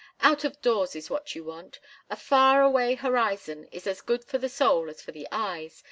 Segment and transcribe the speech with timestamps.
[0.21, 4.39] Out of doors is what you want; a far away horizon is as good for
[4.39, 5.79] the soul as for the eyes.